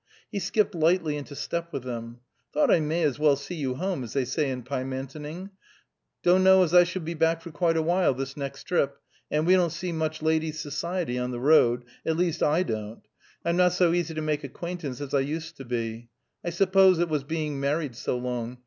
[0.31, 2.21] He skipped lightly into step with them.
[2.53, 5.51] "Thought I might as well see you home, as they say in Pymantoning.
[6.23, 8.97] Do' know as I shall be back for quite a while, this next trip,
[9.29, 13.07] and we don't see much ladies' society on the road; at least, I don't.
[13.45, 16.09] I'm not so easy to make acquaintance as I used to be.
[16.43, 18.57] I suppose it was being married so long.